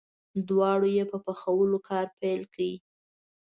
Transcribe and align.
دواړو 0.49 0.87
یې 0.97 1.03
په 1.11 1.17
پخولو 1.25 1.77
کار 1.89 2.05
پیل 2.19 2.41
کړ. 2.53 2.59